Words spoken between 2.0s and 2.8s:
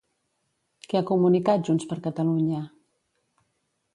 Catalunya?